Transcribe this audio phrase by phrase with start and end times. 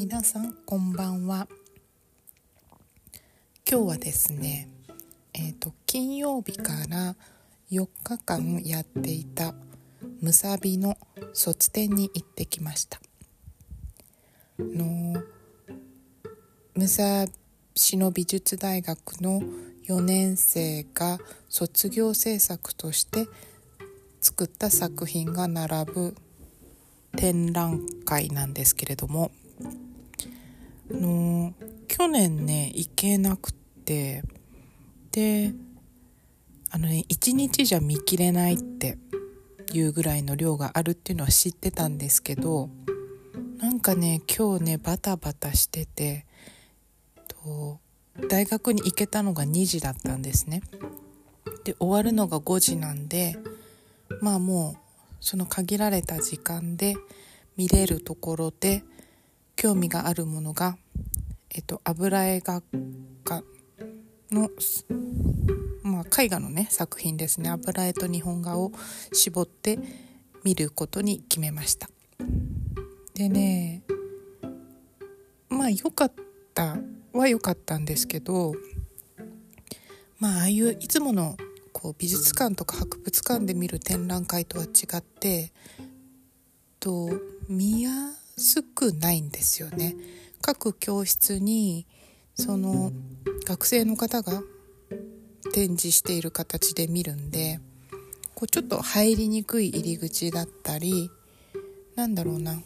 [0.00, 1.48] 皆さんこんばんは。
[3.68, 4.68] 今日はですね
[5.34, 7.16] えっ、ー、と金曜日から
[7.72, 9.54] 4日間やっていた
[10.20, 10.96] むさびの
[11.32, 13.00] 卒展に行ってきました。
[14.60, 15.20] の
[16.76, 17.26] むさ
[17.74, 19.42] しの美術大学の
[19.88, 23.26] 4年生が卒業制作として
[24.20, 26.14] 作った作品が並ぶ
[27.16, 29.32] 展覧会なんですけれども
[30.94, 31.54] の
[31.86, 33.52] 去年ね行けなくっ
[33.84, 34.22] て
[35.12, 35.52] で
[36.70, 38.98] あのね1日じゃ見切れないって
[39.72, 42.70] いうぐらいの量があるっていうのは知ってたんですけど
[43.58, 46.26] なんかね今日ねバタバタしてて
[47.26, 47.80] と
[48.28, 50.62] 大学に行けたのが2時だったんですね。
[51.64, 53.38] で終わるのが5時なんで
[54.20, 56.96] まあもうその限られた時間で
[57.56, 58.84] 見れるところで
[59.58, 60.78] 興味があるものが、
[61.50, 62.62] えっと、油絵画
[63.24, 63.42] 家
[64.30, 64.50] の、
[65.82, 67.50] まあ、絵画のね作品ですね。
[67.50, 68.70] 油絵と日本画を
[69.12, 69.80] 絞って
[70.44, 71.90] 見ることに決めました。
[73.14, 73.82] でね
[75.48, 76.12] まあ良かっ
[76.54, 76.78] た
[77.12, 78.54] は良かったんですけど
[80.20, 81.36] まあああいういつもの
[81.72, 85.52] こう美術館とか博物館で見る展覧会とは違って
[86.78, 87.10] と
[87.48, 87.82] 見
[88.38, 89.96] やすくないんですよね。
[90.40, 91.88] 各教室に
[92.34, 92.92] その
[93.44, 94.42] 学生の方が
[95.52, 97.58] 展示している形で見るんで
[98.36, 101.10] こうちょっと入りにくい入り口だったり
[101.96, 102.60] なんだろうな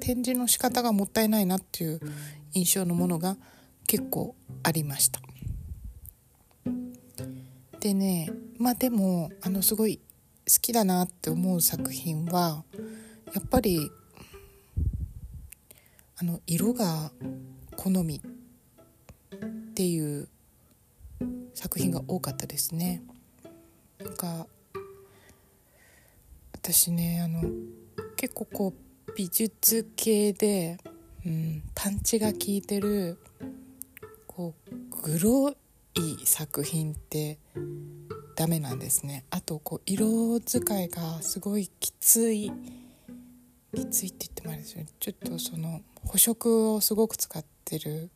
[0.00, 2.00] 展示の仕方がもったいないなっていう
[2.52, 3.38] 印象のものが
[3.86, 5.22] 結構ありました
[7.80, 10.02] でねまあでもあのすごい好
[10.60, 12.64] きだなって思う作品は
[13.34, 13.90] やっぱり
[16.16, 17.10] あの色が
[17.76, 20.28] 好みっていう
[21.52, 23.02] 作品が多かったですね。
[23.98, 24.46] なんか
[26.52, 27.42] 私ねあの
[28.16, 28.74] 結構こ
[29.08, 30.78] う美術系で、
[31.26, 33.18] うん、パンチが効いてる
[34.26, 35.50] こうグロ
[35.94, 37.38] い作品って
[38.36, 42.52] ダメなんですねあとこう色使いがすごいきつい
[43.74, 44.86] きついって言ってもあれですよね。
[44.98, 48.10] ちょっとその補色をすごく使ってる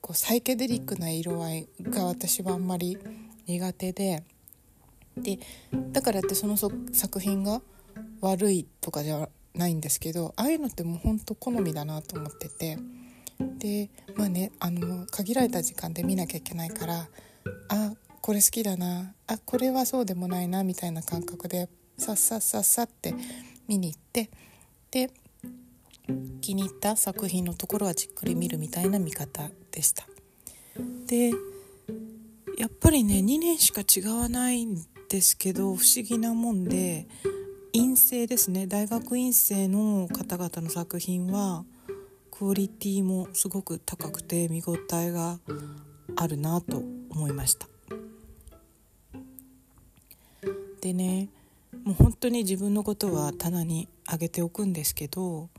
[0.00, 2.98] こうサイケデリックな色合いが私はあんまり
[3.46, 4.22] 苦手で。
[5.16, 5.38] で
[5.92, 6.58] だからってその
[6.92, 7.62] 作品が
[8.20, 12.78] 悪いとかじゃないんですけどああいうのってもうほんと好みだなと思ってて。
[13.58, 17.08] でまあねあの限られた時間で見なきゃいけないから
[17.68, 23.14] あこれ好きだなあこれはそうでもないなみたいな感覚でさっさっさっさって
[23.68, 24.30] 見に行って
[24.90, 25.10] で
[26.40, 30.06] 気に入った作品のところはじっくり見るみたいな見方でした。
[31.06, 31.32] で
[32.58, 34.76] やっぱりね2年しか違わないん
[35.08, 37.06] ですけど不思議なもんで
[37.72, 41.64] 院生ですね大学院生の方々の作品は
[42.30, 45.38] クオリティもすごく高くて見応えが
[46.16, 47.66] あるなと思いました
[50.80, 51.28] でね
[51.86, 55.50] もう本当に自分のことは棚に上げておくんですけど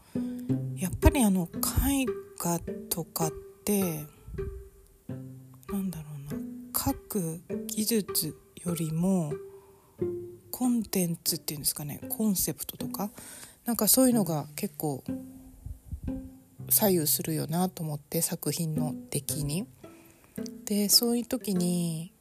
[0.76, 2.06] やっぱりあの絵
[2.38, 3.32] 画とかっ
[3.64, 4.04] て
[5.70, 6.42] なんだろうな
[6.78, 9.32] 書く技術よりも
[10.52, 13.09] コンテンツっていうんですかねコンセプトとか
[13.64, 15.06] なんかそういうのが結構
[16.70, 19.66] 左右するよなと思って作品の出来に。
[20.66, 22.12] でそういう時に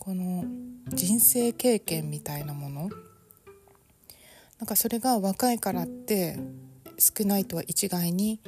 [0.00, 0.44] この
[0.88, 2.90] 人生経験みたいなもの
[4.60, 6.38] なんかそれが若いからって
[6.98, 8.40] 少ないとは一概に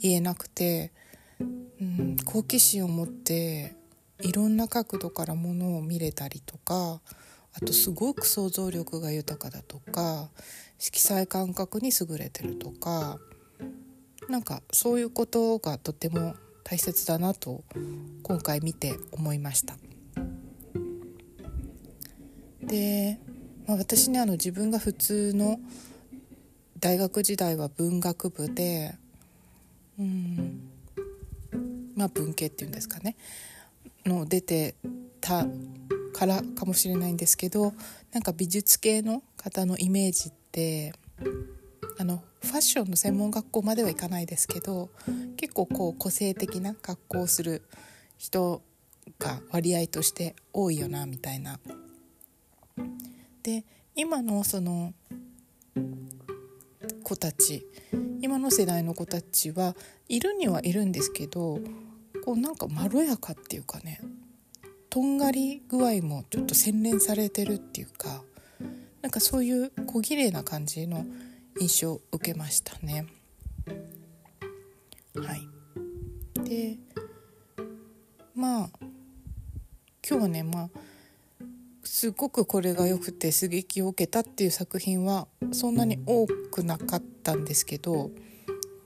[0.00, 0.92] 言えなくて、
[1.40, 3.74] うん、好奇心を持って
[4.20, 7.00] いろんな角度からものを見れたりとか
[7.52, 10.30] あとすごく想像力が豊かだとか
[10.78, 13.18] 色彩感覚に優れてるとか
[14.28, 17.64] なんかそういうことがとても大切だなと
[18.22, 19.76] 今回見て思いました。
[22.60, 23.20] で、
[23.66, 25.58] まあ、私ねあの自分が普通の
[26.78, 28.94] 大学時代は文学部で
[29.98, 30.60] うん
[31.96, 33.16] まあ文系っていうんですかね
[34.04, 34.76] の出て
[35.20, 35.46] た
[36.12, 37.72] からかもしれないんですけど
[38.12, 40.92] なんか美術系の方のイメージって
[41.98, 44.90] あのファッションの専門学校まではいかないですけど
[45.36, 47.62] 結構こう個性的な格好をする
[48.16, 48.62] 人
[49.18, 51.58] が割合として多いよなみたいな。
[53.46, 53.64] で
[53.94, 54.92] 今のその
[57.04, 57.64] 子たち
[58.20, 59.76] 今の世代の子たちは
[60.08, 61.60] いるにはいるんですけど
[62.24, 64.00] こうなんかまろやかっていうかね
[64.90, 68.24] とんがり具合もちょっと洗練されてるっていうか
[69.00, 71.06] なんかそういう小綺麗な感じの
[71.60, 73.06] 印象を受けましたね。
[75.14, 76.78] はいで
[78.34, 78.70] まあ
[80.04, 80.70] 今日はねまあ
[81.98, 88.10] すごくこれが良くて刺激を受けたっていう作品はそんなに多くなかったんですけど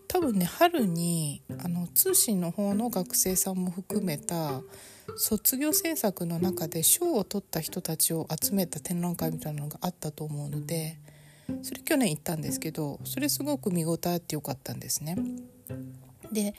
[0.07, 4.61] 多分ね春にあの通信の方の学生さんも含めた
[5.17, 10.97] 卒業制作の中で賞を取った人たちを集めた展覧会みたいなのがあったと思うので
[11.63, 15.17] それ去年行ったんですけどそれすごく見応えあってよかったんですね。
[16.31, 16.55] で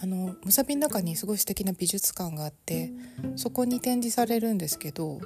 [0.00, 2.92] あのむさびの中にすごい素敵な美術館があって
[3.36, 5.18] そこに展示されるんですけど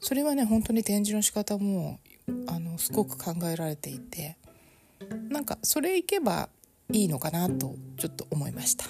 [0.00, 1.98] それはね本当に展示の仕方も
[2.46, 4.36] あのすごく考えられていて
[5.30, 6.48] なんかそれ行けば
[6.90, 8.86] いいのかなとちょっと思いました。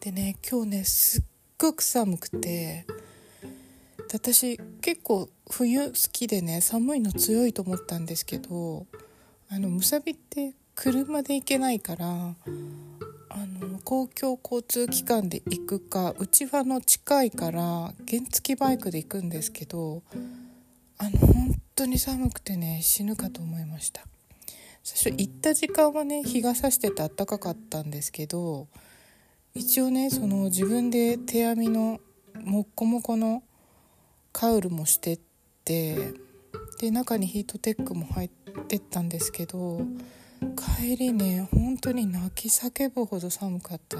[0.00, 1.22] でね今日ねすっ
[1.58, 2.86] ごく寒くて
[4.12, 8.86] 私結構冬好きでね寒いの強いと思ったんですけど
[9.50, 20.02] あのむさびって車で行けないからあの公共交通機関で行くかうちはの近いから原付バイクで行くんですけど
[20.98, 24.04] あの本当に寒くてね死ぬかと思いました。
[24.82, 28.68] 最初行った時間はね日が差してて暖かかったんですけど
[29.54, 32.00] 一応ねその自分で手編みの
[32.44, 33.42] もっこもこの
[34.32, 35.20] カウルもしてっ
[35.64, 36.12] て
[36.80, 38.30] で中にヒートテックも入っ
[38.68, 39.82] てったんですけど
[40.56, 43.98] 帰りね本当に泣き叫ぶほど寒かった。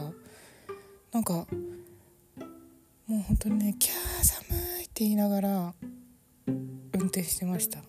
[1.13, 1.47] なんか
[3.07, 4.45] もう本当にね「キャー寒
[4.81, 5.75] い」って言いながら
[6.47, 7.81] 運転してました。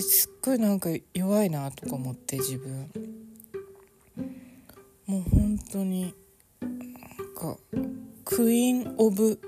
[0.00, 2.90] すっごいなんか弱いなとか思って自分。
[5.06, 6.14] もう本当に
[6.60, 6.72] なん
[7.34, 7.56] か
[8.24, 9.40] クイーン・オブ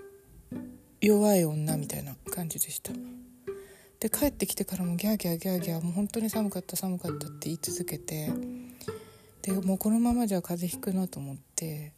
[1.00, 2.92] 弱い女みたいな感じでした。
[4.00, 8.30] で帰ってきてからもギャーギャーギャーギャーもう本当に寒かった寒かったって言い続けて
[9.42, 11.92] でもうこのままじゃ風邪ひくなと思って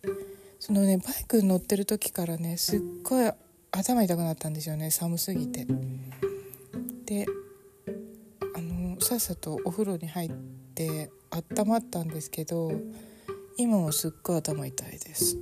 [0.58, 3.30] そのねバイクに乗ってる時からねすっごい
[3.70, 5.66] 頭痛くなったんですよね寒すぎて。
[7.06, 7.26] で
[8.56, 10.30] あのさっさとお風呂に入っ
[10.74, 12.72] て温まったんですけど
[13.56, 15.36] 今もすっごい頭痛いです。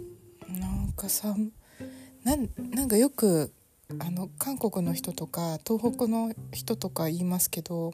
[0.48, 1.34] なんかさ
[2.24, 2.36] な
[2.84, 3.52] んかよく
[3.98, 7.92] あの韓国の人とか東北の人とか言いますけど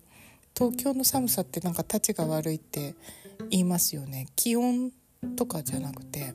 [0.57, 2.95] 東京の寒さってなんかたちが悪いって
[3.51, 4.27] 言いますよね。
[4.37, 4.93] 気温
[5.37, 6.35] とかじゃなくて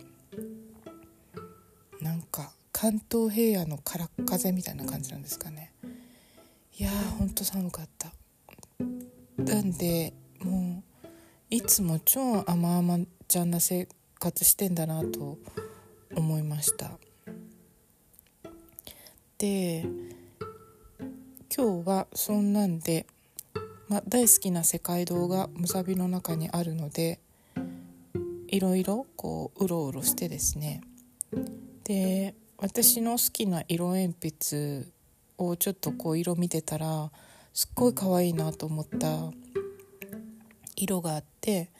[2.01, 5.71] なんか関東平野の空っ風みたいな感じなんですかね。
[6.77, 8.11] いやーほんと寒かった。
[9.37, 11.05] なんでもう
[11.49, 13.87] いつも超甘々ちゃんな生
[14.19, 15.37] 活してんだなと
[16.15, 16.91] 思いました。
[19.41, 19.87] で
[21.57, 23.07] 今日はそんなんで、
[23.89, 27.19] ま大好きな世界堂がむさびの中にあるので
[28.49, 30.81] いろいろこううろうろしてですね。
[31.85, 34.85] で私の好きな色鉛筆
[35.39, 37.09] をちょっとこう色見てたら
[37.51, 39.31] すっごい可愛いなと思った
[40.75, 41.71] 色があって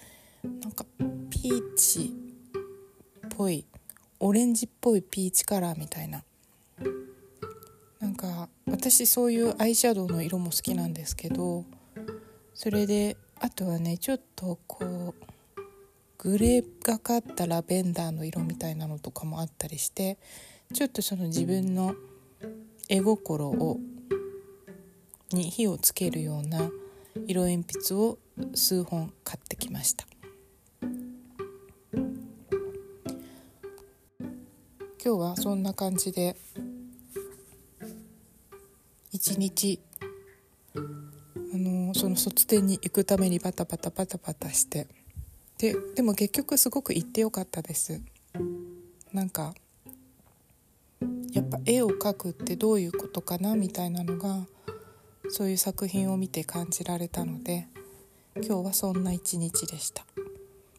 [0.44, 0.84] なんか
[1.30, 2.12] ピーチ
[3.28, 3.66] っぽい
[4.20, 6.24] オレンジっぽいピーチカラーみたいな
[8.02, 11.66] なんか私そういうアイシャドウの色も好きなんですけど
[12.56, 15.16] それであとはねちょっとこう
[16.18, 20.18] グレーがかったラベンダーの色みたいなのとかもあったりして
[20.74, 21.96] ちょっとその自分の
[22.90, 23.80] 絵心を
[25.32, 26.72] に火をつけるような
[27.28, 28.18] 色鉛筆を
[28.56, 30.06] 数本買ってきました。
[35.04, 36.36] 今日はそんな感じで
[39.22, 39.80] 一日。
[40.74, 40.80] あ
[41.56, 44.88] のその卒展に行くためにバタバタバタバタして。
[45.60, 48.02] ででも結局すごく行ってよかったです。
[49.14, 49.54] なんか
[51.34, 54.48] やっぱ絵を描くってどういうことかなみたいなのが
[55.30, 57.68] そういう作品を見て感じられたので
[58.38, 60.04] 今日はそんな一日でした。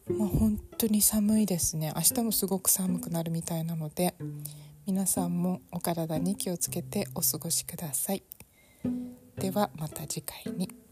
[0.09, 1.93] まあ本当に寒いですね。
[1.95, 4.15] 明日もすごく寒くなるみたいなので
[4.85, 8.21] 皆さんもお体に気をつけてお過ごしください。
[9.43, 10.82] ではまた次回に。